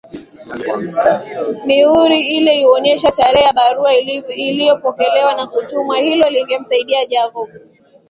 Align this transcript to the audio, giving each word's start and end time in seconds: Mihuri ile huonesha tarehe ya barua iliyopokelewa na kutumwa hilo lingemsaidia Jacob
Mihuri 1.65 2.19
ile 2.21 2.63
huonesha 2.63 3.11
tarehe 3.11 3.45
ya 3.45 3.53
barua 3.53 3.93
iliyopokelewa 3.95 5.33
na 5.33 5.47
kutumwa 5.47 5.97
hilo 5.97 6.29
lingemsaidia 6.29 7.05
Jacob 7.05 7.49